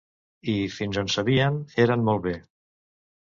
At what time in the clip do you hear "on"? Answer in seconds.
1.01-1.11